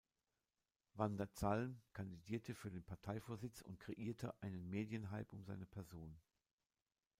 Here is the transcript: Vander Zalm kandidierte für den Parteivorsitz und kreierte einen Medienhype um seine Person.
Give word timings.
Vander 0.95 1.27
Zalm 1.35 1.79
kandidierte 1.93 2.55
für 2.55 2.71
den 2.71 2.83
Parteivorsitz 2.83 3.61
und 3.61 3.79
kreierte 3.79 4.33
einen 4.41 4.67
Medienhype 4.67 5.35
um 5.35 5.43
seine 5.43 5.67
Person. 5.67 6.19